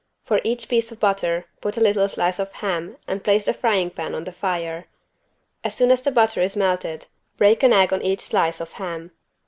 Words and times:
For 0.23 0.41
each 0.43 0.67
piece 0.67 0.91
of 0.91 0.99
butter 0.99 1.45
put 1.61 1.77
a 1.77 1.79
little 1.79 2.09
slice 2.09 2.39
of 2.39 2.51
ham 2.53 2.97
and 3.07 3.23
place 3.23 3.45
the 3.45 3.53
frying 3.53 3.91
pan 3.91 4.15
on 4.15 4.23
the 4.23 4.31
fire. 4.31 4.85
As 5.63 5.75
soon 5.75 5.91
as 5.91 6.01
the 6.01 6.09
butter 6.11 6.41
is 6.41 6.57
melted 6.57 7.05
break 7.37 7.61
an 7.61 7.71
egg 7.71 7.93
on 7.93 8.01
each 8.01 8.21
slice 8.21 8.59
of 8.59 8.71
ham. 8.71 9.11